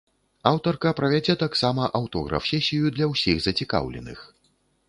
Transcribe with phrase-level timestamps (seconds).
[0.51, 4.19] Аўтарка правядзе таксама аўтограф-сесію для ўсіх зацікаўленых.